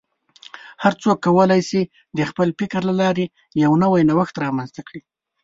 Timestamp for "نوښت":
4.09-4.35